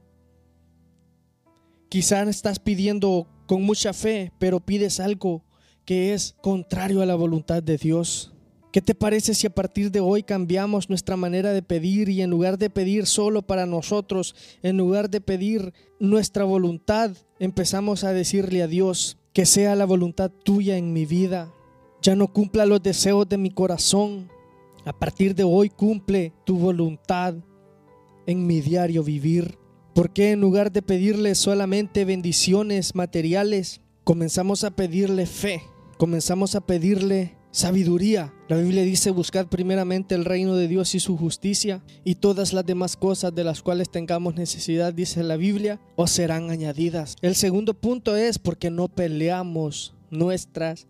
Quizás 1.90 2.30
estás 2.30 2.60
pidiendo 2.60 3.28
con 3.46 3.62
mucha 3.64 3.92
fe, 3.92 4.32
pero 4.40 4.62
pides 4.62 5.02
algo 5.02 5.44
que 5.84 6.14
es 6.14 6.34
contrario 6.42 7.02
a 7.02 7.06
la 7.06 7.16
voluntad 7.16 7.62
de 7.62 7.78
Dios. 7.78 8.32
¿Qué 8.72 8.82
te 8.82 8.96
parece 8.96 9.34
si 9.34 9.46
a 9.46 9.54
partir 9.54 9.92
de 9.92 10.00
hoy 10.00 10.24
cambiamos 10.24 10.88
nuestra 10.88 11.18
manera 11.18 11.52
de 11.52 11.62
pedir 11.62 12.08
y 12.08 12.22
en 12.22 12.30
lugar 12.30 12.58
de 12.58 12.70
pedir 12.70 13.06
solo 13.06 13.42
para 13.42 13.66
nosotros, 13.66 14.34
en 14.64 14.78
lugar 14.78 15.10
de 15.10 15.20
pedir 15.20 15.74
nuestra 16.00 16.46
voluntad, 16.46 17.12
empezamos 17.38 18.06
a 18.06 18.14
decirle 18.14 18.64
a 18.64 18.68
Dios 18.68 19.18
que 19.34 19.46
sea 19.46 19.76
la 19.76 19.84
voluntad 19.84 20.32
tuya 20.32 20.78
en 20.78 20.94
mi 20.94 21.06
vida? 21.06 21.52
Ya 22.02 22.16
no 22.16 22.32
cumpla 22.32 22.66
los 22.66 22.82
deseos 22.82 23.28
de 23.28 23.38
mi 23.38 23.52
corazón, 23.52 24.30
a 24.88 24.94
partir 24.94 25.36
de 25.36 25.44
hoy 25.44 25.70
cumple 25.70 26.32
tu 26.46 26.58
voluntad 26.58 27.36
en 28.26 28.48
mi 28.48 28.62
diario 28.62 29.04
vivir. 29.04 29.58
Porque 29.94 30.32
en 30.32 30.40
lugar 30.40 30.72
de 30.72 30.82
pedirle 30.82 31.36
solamente 31.36 32.06
bendiciones 32.06 32.96
materiales, 32.96 33.82
comenzamos 34.06 34.64
a 34.64 34.72
pedirle 34.72 35.26
fe, 35.26 35.62
comenzamos 35.98 36.56
a 36.56 36.62
pedirle 36.62 37.36
sabiduría. 37.52 38.34
La 38.48 38.56
Biblia 38.56 38.84
dice, 38.84 39.12
buscad 39.12 39.48
primeramente 39.48 40.16
el 40.16 40.24
reino 40.24 40.56
de 40.56 40.70
Dios 40.70 40.96
y 40.96 41.02
su 41.02 41.18
justicia, 41.18 41.84
y 42.06 42.16
todas 42.16 42.54
las 42.54 42.66
demás 42.66 42.96
cosas 42.96 43.36
de 43.36 43.44
las 43.44 43.62
cuales 43.62 43.90
tengamos 43.90 44.36
necesidad, 44.36 44.94
dice 44.94 45.22
la 45.22 45.36
Biblia, 45.36 45.82
os 45.98 46.12
serán 46.12 46.50
añadidas. 46.50 47.18
El 47.22 47.36
segundo 47.36 47.74
punto 47.74 48.16
es 48.16 48.40
porque 48.40 48.70
no 48.70 48.88
peleamos 48.88 49.96
nuestras 50.12 50.88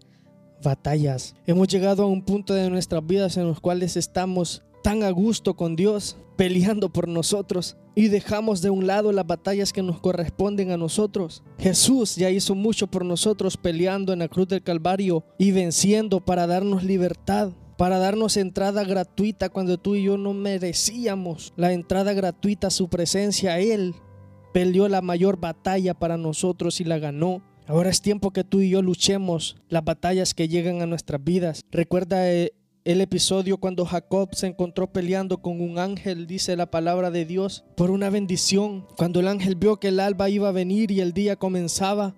batallas. 0.64 1.36
Hemos 1.46 1.68
llegado 1.68 2.04
a 2.04 2.08
un 2.08 2.22
punto 2.22 2.54
de 2.54 2.70
nuestras 2.70 3.06
vidas 3.06 3.38
en 3.38 3.48
los 3.48 3.60
cuales 3.60 3.98
estamos 3.98 4.64
tan 4.84 5.04
a 5.04 5.10
gusto 5.10 5.56
con 5.56 5.76
Dios, 5.76 6.18
peleando 6.36 6.90
por 6.90 7.08
nosotros 7.08 7.78
y 7.96 8.10
dejamos 8.10 8.62
de 8.62 8.70
un 8.70 8.86
lado 8.86 9.12
las 9.12 9.26
batallas 9.26 9.74
que 9.74 9.82
nos 9.82 10.00
corresponden 10.00 10.72
a 10.72 10.78
nosotros. 10.78 11.44
Jesús 11.58 12.16
ya 12.16 12.30
hizo 12.30 12.56
mucho 12.56 12.88
por 12.88 13.04
nosotros 13.04 13.58
peleando 13.58 14.14
en 14.14 14.20
la 14.20 14.28
cruz 14.28 14.48
del 14.48 14.64
Calvario 14.64 15.24
y 15.38 15.52
venciendo 15.52 16.24
para 16.24 16.48
darnos 16.48 16.84
libertad 16.84 17.52
para 17.78 18.00
darnos 18.00 18.38
entrada 18.38 18.84
gratuita 18.84 19.50
cuando 19.50 19.78
tú 19.78 19.96
y 19.96 20.04
yo 20.04 20.18
no 20.18 20.34
merecíamos 20.34 21.54
la 21.56 21.72
entrada 21.74 22.14
gratuita 22.14 22.68
a 22.68 22.72
su 22.72 22.90
presencia. 22.90 23.60
Él 23.60 23.94
peleó 24.52 24.90
la 24.90 25.02
mayor 25.02 25.40
batalla 25.40 25.94
para 25.94 26.18
nosotros 26.18 26.82
y 26.82 26.84
la 26.84 26.98
ganó. 26.98 27.44
Ahora 27.68 27.90
es 27.90 28.02
tiempo 28.02 28.32
que 28.32 28.46
tú 28.46 28.62
y 28.62 28.70
yo 28.70 28.82
luchemos 28.82 29.58
las 29.68 29.84
batallas 29.84 30.34
que 30.34 30.48
llegan 30.48 30.82
a 30.82 30.86
nuestras 30.86 31.22
vidas. 31.22 31.66
Recuerda 31.70 32.32
eh, 32.32 32.54
el 32.86 33.02
episodio 33.02 33.58
cuando 33.58 33.86
Jacob 33.86 34.34
se 34.34 34.48
encontró 34.48 34.94
peleando 34.94 35.42
con 35.42 35.60
un 35.60 35.78
ángel, 35.78 36.28
dice 36.28 36.56
la 36.56 36.72
palabra 36.72 37.12
de 37.12 37.26
Dios, 37.26 37.66
por 37.76 37.92
una 37.92 38.10
bendición. 38.10 38.88
Cuando 38.96 39.20
el 39.20 39.28
ángel 39.28 39.56
vio 39.56 39.82
que 39.82 39.90
el 39.90 40.00
alba 40.00 40.30
iba 40.30 40.48
a 40.48 40.54
venir 40.54 40.92
y 40.92 41.02
el 41.02 41.12
día 41.12 41.36
comenzaba, 41.36 42.16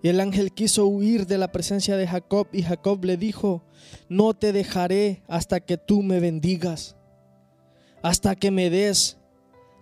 y 0.00 0.10
el 0.10 0.20
ángel 0.20 0.52
quiso 0.52 0.86
huir 0.86 1.26
de 1.26 1.38
la 1.38 1.50
presencia 1.50 1.96
de 1.96 2.06
Jacob 2.06 2.46
y 2.52 2.62
Jacob 2.62 3.04
le 3.04 3.16
dijo, 3.16 3.64
no 4.08 4.32
te 4.32 4.52
dejaré 4.52 5.24
hasta 5.26 5.58
que 5.58 5.76
tú 5.76 6.04
me 6.04 6.20
bendigas, 6.20 6.94
hasta 8.00 8.36
que 8.36 8.52
me 8.52 8.70
des 8.70 9.18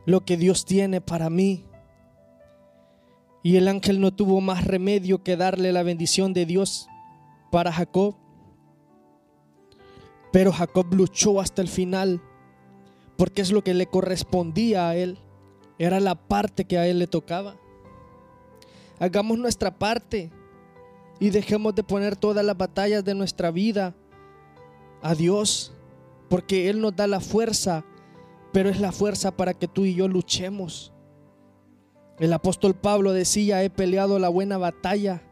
lo 0.06 0.24
que 0.24 0.38
Dios 0.38 0.64
tiene 0.64 1.02
para 1.02 1.28
mí. 1.28 1.66
Y 3.46 3.58
el 3.58 3.68
ángel 3.68 4.00
no 4.00 4.12
tuvo 4.12 4.40
más 4.40 4.64
remedio 4.64 5.22
que 5.22 5.36
darle 5.36 5.72
la 5.72 5.84
bendición 5.84 6.32
de 6.32 6.46
Dios 6.46 6.88
para 7.52 7.72
Jacob. 7.72 8.16
Pero 10.32 10.50
Jacob 10.50 10.92
luchó 10.92 11.40
hasta 11.40 11.62
el 11.62 11.68
final, 11.68 12.20
porque 13.16 13.42
es 13.42 13.52
lo 13.52 13.62
que 13.62 13.72
le 13.72 13.86
correspondía 13.86 14.88
a 14.88 14.96
él. 14.96 15.20
Era 15.78 16.00
la 16.00 16.16
parte 16.16 16.64
que 16.64 16.76
a 16.76 16.88
él 16.88 16.98
le 16.98 17.06
tocaba. 17.06 17.54
Hagamos 18.98 19.38
nuestra 19.38 19.78
parte 19.78 20.32
y 21.20 21.30
dejemos 21.30 21.72
de 21.76 21.84
poner 21.84 22.16
todas 22.16 22.44
las 22.44 22.58
batallas 22.58 23.04
de 23.04 23.14
nuestra 23.14 23.52
vida 23.52 23.94
a 25.02 25.14
Dios, 25.14 25.72
porque 26.28 26.68
Él 26.68 26.80
nos 26.80 26.96
da 26.96 27.06
la 27.06 27.20
fuerza, 27.20 27.84
pero 28.52 28.70
es 28.70 28.80
la 28.80 28.90
fuerza 28.90 29.36
para 29.36 29.54
que 29.54 29.68
tú 29.68 29.84
y 29.84 29.94
yo 29.94 30.08
luchemos. 30.08 30.95
El 32.18 32.32
apóstol 32.32 32.74
Pablo 32.74 33.12
decía, 33.12 33.62
he 33.62 33.70
peleado 33.70 34.18
la 34.18 34.28
buena 34.28 34.56
batalla 34.56 35.22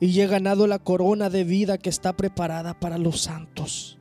y 0.00 0.18
he 0.20 0.26
ganado 0.26 0.66
la 0.66 0.78
corona 0.78 1.28
de 1.28 1.44
vida 1.44 1.76
que 1.76 1.90
está 1.90 2.16
preparada 2.16 2.78
para 2.78 2.96
los 2.96 3.20
santos. 3.20 3.98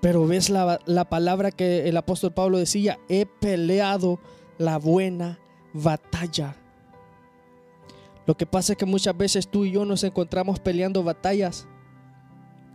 Pero 0.00 0.26
ves 0.26 0.48
la, 0.48 0.80
la, 0.86 1.08
palabra 1.08 1.50
que 1.50 1.88
el 1.88 1.96
apóstol 1.96 2.32
Pablo 2.32 2.58
decía, 2.58 2.98
he 3.08 3.26
peleado 3.26 4.20
la 4.58 4.78
buena 4.78 5.38
batalla. 5.72 6.56
Lo 8.26 8.36
que 8.36 8.46
pasa 8.46 8.74
es 8.74 8.78
que 8.78 8.86
muchas 8.86 9.16
veces 9.16 9.48
tú 9.48 9.64
y 9.64 9.72
yo 9.72 9.84
nos 9.84 10.04
encontramos 10.04 10.60
peleando 10.60 11.02
batallas 11.02 11.66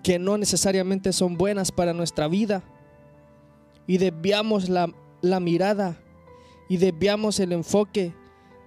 que 0.04 0.20
no 0.20 0.38
necesariamente 0.38 1.14
son 1.14 1.38
buenas 1.38 1.72
para 1.72 1.94
nuestra 1.94 2.28
vida 2.28 2.62
y 3.88 3.98
desviamos 3.98 4.70
la, 4.70 4.94
la 5.22 5.40
mirada 5.40 5.98
y 6.68 6.78
desviamos 6.78 7.40
el 7.40 7.52
enfoque 7.52 8.14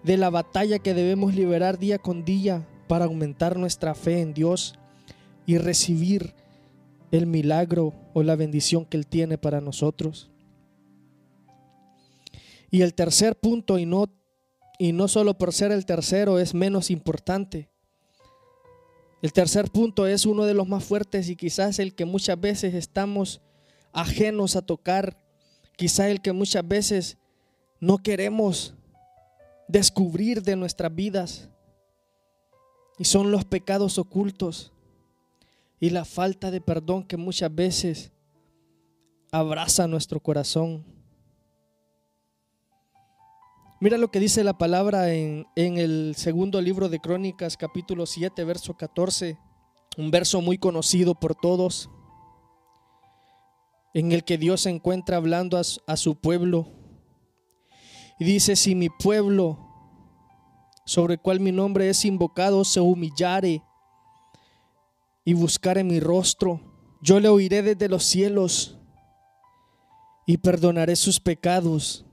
de 0.02 0.17
la 0.17 0.31
batalla 0.31 0.78
que 0.78 0.95
debemos 0.95 1.35
liberar 1.35 1.78
día 1.78 1.99
con 1.99 2.25
día 2.25 2.67
para 2.87 3.07
aumentar 3.07 3.59
nuestra 3.59 3.95
fe 3.95 4.21
en 4.21 4.35
Dios 4.35 4.75
y 5.47 5.59
recibir 5.59 6.35
el 7.11 7.26
milagro 7.26 7.95
o 8.14 8.23
la 8.23 8.37
bendición 8.37 8.85
que 8.85 8.97
Él 8.97 9.07
tiene 9.07 9.38
para 9.38 9.61
nosotros. 9.61 10.31
Y 12.71 12.83
el 12.83 12.95
tercer 12.95 13.37
punto, 13.37 13.78
y 13.78 13.87
no, 13.87 14.07
y 14.78 14.93
no 14.93 15.09
solo 15.09 15.38
por 15.38 15.52
ser 15.52 15.73
el 15.73 15.87
tercero, 15.87 16.38
es 16.38 16.55
menos 16.55 16.90
importante. 16.90 17.71
El 19.23 19.33
tercer 19.33 19.71
punto 19.71 20.07
es 20.07 20.26
uno 20.26 20.45
de 20.45 20.55
los 20.55 20.69
más 20.69 20.85
fuertes 20.85 21.28
y 21.28 21.37
quizás 21.37 21.78
el 21.78 21.95
que 21.95 22.05
muchas 22.05 22.40
veces 22.40 22.75
estamos 22.75 23.40
ajenos 23.93 24.55
a 24.55 24.62
tocar, 24.62 25.17
quizás 25.76 26.07
el 26.07 26.21
que 26.21 26.33
muchas 26.33 26.67
veces 26.67 27.19
no 27.81 27.99
queremos 27.99 28.75
descubrir 29.69 30.43
de 30.43 30.57
nuestras 30.57 30.95
vidas. 30.95 31.49
Y 32.99 33.05
son 33.05 33.31
los 33.31 33.45
pecados 33.45 33.99
ocultos 33.99 34.73
y 35.79 35.91
la 35.91 36.05
falta 36.05 36.51
de 36.51 36.61
perdón 36.61 37.05
que 37.05 37.17
muchas 37.17 37.55
veces 37.55 38.11
abraza 39.31 39.87
nuestro 39.87 40.21
corazón. 40.21 40.85
Mira 43.81 43.97
lo 43.97 44.11
que 44.11 44.19
dice 44.19 44.43
la 44.43 44.59
palabra 44.59 45.15
en, 45.15 45.47
en, 45.55 45.79
el 45.79 46.15
segundo 46.17 46.61
libro 46.61 46.89
de 46.89 46.99
Crónicas, 46.99 47.57
capítulo 47.57 48.07
7, 48.07 48.43
verso 48.43 48.77
14, 48.77 49.39
un 49.97 50.11
verso 50.11 50.41
muy 50.41 50.59
conocido 50.59 51.15
por 51.15 51.37
todos, 51.37 51.89
en 53.95 54.11
el 54.11 54.25
que 54.25 54.37
Dios 54.37 54.63
se 54.63 54.71
encuentra 54.71 55.19
hablando 55.19 55.57
a, 55.57 55.63
a 55.87 55.97
su 55.97 56.17
pueblo. 56.17 56.78
Y 58.19 58.25
dice, 58.25 58.57
si 58.57 58.75
mi 58.75 58.89
pueblo, 58.89 59.59
sobre 60.85 61.15
el 61.15 61.21
cual 61.21 61.41
mi 61.41 61.53
nombre 61.53 61.89
es 61.89 62.05
invocado, 62.05 62.65
se 62.65 62.81
humillare 62.81 63.63
y 65.25 65.35
buscare 65.35 65.85
mi 65.85 66.01
rostro, 66.01 66.61
yo 67.03 67.21
le 67.21 67.29
oiré 67.29 67.63
desde 67.63 67.89
los 67.89 68.05
cielos 68.05 68.79
y 70.27 70.39
perdonaré 70.39 70.97
sus 70.97 71.21
pecados 71.21 72.05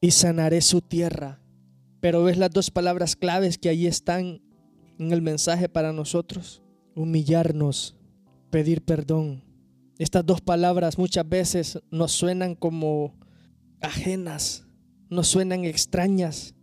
y 0.00 0.10
sanaré 0.10 0.60
su 0.60 0.80
tierra. 0.80 1.40
Pero 2.00 2.24
ves 2.24 2.36
las 2.36 2.50
dos 2.50 2.70
palabras 2.70 3.16
claves 3.16 3.58
que 3.58 3.68
ahí 3.68 3.86
están 3.86 4.42
en 4.98 5.12
el 5.12 5.22
mensaje 5.22 5.68
para 5.68 5.92
nosotros. 5.92 6.62
Humillarnos, 6.94 7.96
pedir 8.50 8.84
perdón. 8.84 9.44
Estas 9.98 10.26
dos 10.26 10.40
palabras 10.40 10.98
muchas 10.98 11.26
veces 11.28 11.78
nos 11.90 12.12
suenan 12.12 12.54
como 12.54 13.18
ajenas, 13.80 14.65
nos 15.10 15.28
suenan 15.28 15.64
extrañas. 15.64 16.54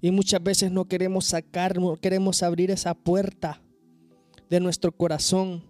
Y 0.00 0.10
muchas 0.10 0.42
veces 0.42 0.70
no 0.70 0.84
queremos 0.84 1.26
sacar, 1.26 1.78
no 1.78 1.96
queremos 1.96 2.42
abrir 2.42 2.70
esa 2.70 2.94
puerta 2.94 3.60
de 4.48 4.60
nuestro 4.60 4.92
corazón 4.92 5.64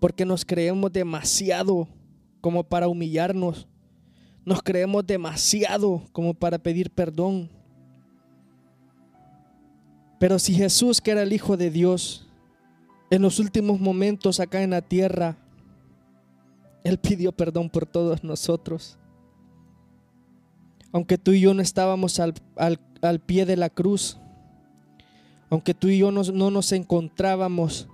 porque 0.00 0.24
nos 0.24 0.44
creemos 0.44 0.92
demasiado 0.92 1.88
como 2.40 2.64
para 2.64 2.88
humillarnos 2.88 3.66
nos 4.46 4.62
creemos 4.62 5.04
demasiado 5.04 6.04
como 6.12 6.32
para 6.32 6.56
pedir 6.56 6.88
perdón. 6.88 7.50
Pero 10.20 10.38
si 10.38 10.54
Jesús, 10.54 11.00
que 11.00 11.10
era 11.10 11.22
el 11.22 11.32
Hijo 11.32 11.56
de 11.56 11.68
Dios, 11.68 12.28
en 13.10 13.22
los 13.22 13.40
últimos 13.40 13.80
momentos 13.80 14.38
acá 14.38 14.62
en 14.62 14.70
la 14.70 14.82
tierra, 14.82 15.36
Él 16.84 16.96
pidió 16.98 17.32
perdón 17.32 17.68
por 17.68 17.86
todos 17.86 18.22
nosotros. 18.22 18.96
Aunque 20.96 21.18
tú 21.18 21.32
y 21.32 21.40
yo 21.40 21.52
no 21.52 21.60
estábamos 21.60 22.18
al, 22.20 23.20
pie 23.26 23.44
de 23.44 23.58
la 23.58 23.68
cruz, 23.68 24.16
aunque 25.50 25.74
tú 25.74 25.88
y 25.88 25.98
yo 25.98 26.10
no, 26.10 26.22
no 26.22 26.50
nos 26.50 26.72
encontrábamos 26.72 27.86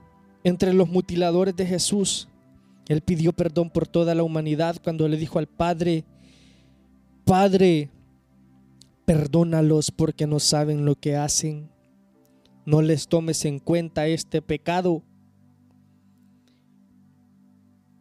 entre 0.45 0.73
los 0.73 0.89
mutiladores 0.89 1.57
de 1.57 1.67
Jesús, 1.67 2.29
Él 2.87 3.01
pidió 3.01 3.33
perdón 3.33 3.71
por 3.71 3.89
toda 3.89 4.15
la 4.15 4.23
humanidad 4.23 4.77
cuando 4.85 5.09
le 5.09 5.17
dijo 5.17 5.41
al 5.41 5.49
Padre, 5.49 6.05
Padre, 7.25 7.91
perdónalos 9.05 9.91
porque 9.91 10.29
no 10.29 10.39
saben 10.39 10.85
lo 10.85 10.95
que 10.95 11.17
hacen. 11.17 11.69
No 12.65 12.83
les 12.83 13.09
tomes 13.09 13.45
en 13.45 13.59
cuenta 13.59 14.07
este 14.07 14.41
pecado. 14.41 15.03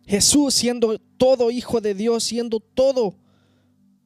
Jesús 0.06 0.54
siendo 0.54 1.00
todo 1.18 1.50
hijo 1.50 1.82
de 1.82 1.96
Dios, 1.96 2.24
siendo 2.24 2.60
todo 2.60 3.16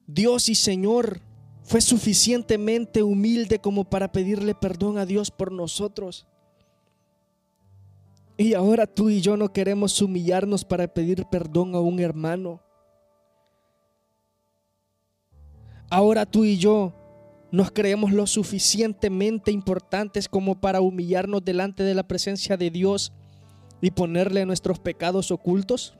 Dios 0.06 0.48
y 0.48 0.54
Señor, 0.54 1.20
fue 1.66 1.80
suficientemente 1.80 3.02
humilde 3.02 3.58
como 3.58 3.84
para 3.84 4.12
pedirle 4.12 4.54
perdón 4.54 4.98
a 4.98 5.06
Dios 5.06 5.32
por 5.32 5.50
nosotros. 5.50 6.26
Y 8.36 8.54
ahora 8.54 8.86
tú 8.86 9.10
y 9.10 9.20
yo 9.20 9.36
no 9.36 9.52
queremos 9.52 10.00
humillarnos 10.00 10.64
para 10.64 10.86
pedir 10.86 11.24
perdón 11.24 11.74
a 11.74 11.80
un 11.80 11.98
hermano. 11.98 12.60
Ahora 15.90 16.24
tú 16.24 16.44
y 16.44 16.56
yo 16.56 16.92
nos 17.50 17.72
creemos 17.72 18.12
lo 18.12 18.28
suficientemente 18.28 19.50
importantes 19.50 20.28
como 20.28 20.60
para 20.60 20.80
humillarnos 20.80 21.44
delante 21.44 21.82
de 21.82 21.94
la 21.94 22.06
presencia 22.06 22.56
de 22.56 22.70
Dios 22.70 23.12
y 23.80 23.90
ponerle 23.90 24.46
nuestros 24.46 24.78
pecados 24.78 25.32
ocultos. 25.32 25.96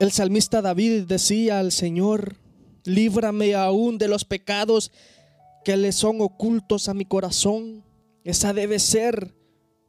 El 0.00 0.10
salmista 0.10 0.60
David 0.60 1.04
decía 1.04 1.60
al 1.60 1.70
Señor, 1.70 2.36
líbrame 2.84 3.54
aún 3.54 3.98
de 3.98 4.08
los 4.08 4.24
pecados 4.24 4.92
que 5.64 5.76
le 5.76 5.92
son 5.92 6.20
ocultos 6.20 6.88
a 6.88 6.94
mi 6.94 7.04
corazón. 7.04 7.84
Esa 8.24 8.52
debe 8.52 8.78
ser 8.78 9.34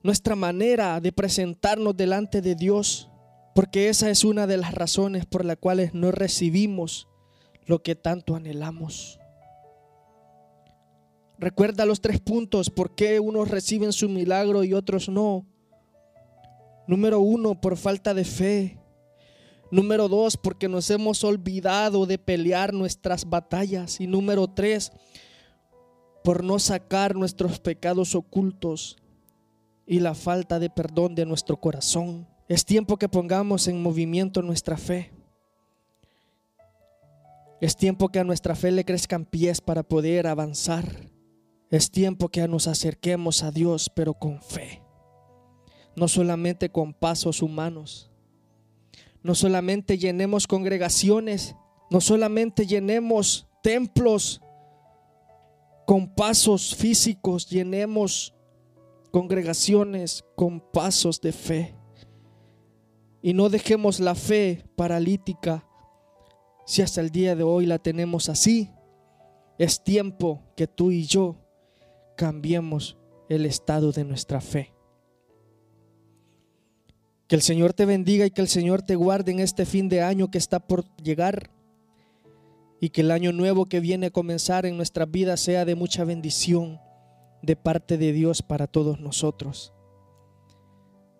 nuestra 0.04 0.36
manera 0.36 1.00
de 1.00 1.12
presentarnos 1.12 1.96
delante 1.96 2.42
de 2.42 2.56
Dios, 2.56 3.10
porque 3.54 3.90
esa 3.90 4.10
es 4.10 4.24
una 4.24 4.48
de 4.48 4.58
las 4.58 4.74
razones 4.74 5.26
por 5.26 5.46
las 5.46 5.58
cuales 5.58 5.94
no 5.94 6.12
recibimos 6.12 7.08
lo 7.66 7.84
que 7.84 7.96
tanto 7.96 8.36
anhelamos. 8.36 9.20
Recuerda 11.38 11.86
los 11.86 12.02
tres 12.02 12.20
puntos, 12.20 12.70
por 12.70 12.94
qué 12.94 13.20
unos 13.20 13.50
reciben 13.50 13.94
su 13.94 14.08
milagro 14.10 14.64
y 14.64 14.74
otros 14.74 15.10
no. 15.10 15.48
Número 16.88 17.20
uno, 17.20 17.60
por 17.60 17.78
falta 17.78 18.14
de 18.14 18.26
fe. 18.26 18.81
Número 19.72 20.10
dos, 20.10 20.36
porque 20.36 20.68
nos 20.68 20.90
hemos 20.90 21.24
olvidado 21.24 22.06
de 22.06 22.18
pelear 22.18 22.74
nuestras 22.74 23.28
batallas. 23.28 24.02
Y 24.02 24.08
número 24.08 24.48
tres, 24.48 24.92
por 26.24 26.44
no 26.44 26.60
sacar 26.60 27.16
nuestros 27.16 27.60
pecados 27.60 28.14
ocultos 28.14 28.98
y 29.86 30.00
la 30.00 30.14
falta 30.14 30.60
de 30.60 30.70
perdón 30.70 31.16
de 31.16 31.26
nuestro 31.26 31.58
corazón. 31.58 32.28
Es 32.50 32.66
tiempo 32.66 32.98
que 32.98 33.08
pongamos 33.08 33.68
en 33.68 33.82
movimiento 33.82 34.42
nuestra 34.42 34.76
fe. 34.76 35.14
Es 37.62 37.78
tiempo 37.78 38.10
que 38.10 38.20
a 38.20 38.24
nuestra 38.24 38.56
fe 38.56 38.72
le 38.72 38.84
crezcan 38.84 39.24
pies 39.24 39.62
para 39.62 39.84
poder 39.84 40.28
avanzar. 40.28 41.10
Es 41.70 41.90
tiempo 41.90 42.28
que 42.28 42.46
nos 42.50 42.68
acerquemos 42.68 43.44
a 43.44 43.52
Dios, 43.52 43.90
pero 43.90 44.14
con 44.14 44.42
fe. 44.42 44.82
No 45.96 46.10
solamente 46.10 46.70
con 46.70 46.94
pasos 46.94 47.42
humanos. 47.42 48.11
No 49.24 49.36
solamente 49.36 49.98
llenemos 49.98 50.48
congregaciones. 50.48 51.56
No 51.90 52.02
solamente 52.02 52.66
llenemos 52.66 53.48
templos 53.62 54.42
con 55.86 56.14
pasos 56.14 56.76
físicos. 56.76 57.50
Llenemos 57.50 58.34
congregaciones 59.12 60.24
con 60.36 60.60
pasos 60.60 61.22
de 61.22 61.32
fe. 61.32 61.76
Y 63.22 63.34
no 63.34 63.50
dejemos 63.50 64.00
la 64.00 64.16
fe 64.16 64.66
paralítica 64.76 65.68
si 66.66 66.82
hasta 66.82 67.02
el 67.02 67.10
día 67.10 67.36
de 67.36 67.44
hoy 67.44 67.66
la 67.66 67.80
tenemos 67.80 68.30
así, 68.30 68.70
es 69.58 69.84
tiempo 69.84 70.42
que 70.56 70.68
tú 70.68 70.92
y 70.92 71.06
yo 71.06 71.36
cambiemos 72.16 72.98
el 73.30 73.46
estado 73.46 73.92
de 73.92 74.06
nuestra 74.06 74.42
fe. 74.42 74.74
Que 77.32 77.38
el 77.38 77.42
Señor 77.42 77.72
te 77.72 77.86
bendiga 77.86 78.26
y 78.26 78.32
que 78.32 78.42
el 78.42 78.50
Señor 78.50 78.82
te 78.82 78.98
guarde 78.98 79.32
en 79.32 79.40
este 79.40 79.66
fin 79.66 79.88
de 79.88 80.02
año 80.02 80.30
que 80.30 80.38
está 80.38 80.60
por 80.60 80.84
llegar 80.98 81.50
y 82.82 82.90
que 82.90 83.00
el 83.00 83.10
año 83.10 83.32
nuevo 83.32 83.68
que 83.68 83.80
viene 83.80 84.08
a 84.08 84.12
comenzar 84.12 84.66
en 84.66 84.76
nuestra 84.76 85.06
vida 85.06 85.38
sea 85.38 85.64
de 85.64 85.76
mucha 85.76 86.04
bendición 86.04 86.82
de 87.42 87.56
parte 87.56 87.98
de 87.98 88.12
Dios 88.12 88.42
para 88.42 88.68
todos 88.68 89.00
nosotros. 89.00 89.72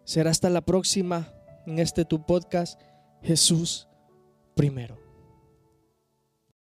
Será 0.04 0.32
hasta 0.32 0.50
la 0.50 0.60
próxima 0.60 1.32
en 1.66 1.80
este 1.80 2.04
tu 2.04 2.26
podcast, 2.26 2.82
Jesús 3.22 3.88
primero. 4.54 5.01